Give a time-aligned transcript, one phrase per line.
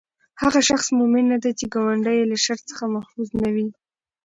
[0.41, 3.67] هغه شخص مؤمن نه دی، چې ګاونډی ئي له شر څخه محفوظ نه وي